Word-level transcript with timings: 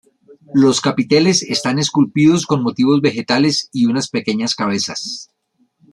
Los 0.55 0.81
capiteles 0.81 1.43
están 1.43 1.77
esculpidos 1.77 2.47
con 2.47 2.63
motivos 2.63 3.01
vegetales 3.01 3.69
y 3.71 3.85
unas 3.85 4.09
pequeñas 4.09 4.55
cabezas. 4.55 5.29